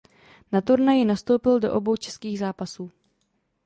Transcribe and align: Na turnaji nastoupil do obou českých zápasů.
Na 0.51 0.61
turnaji 0.61 1.05
nastoupil 1.05 1.59
do 1.59 1.73
obou 1.73 1.95
českých 1.95 2.39
zápasů. 2.39 2.91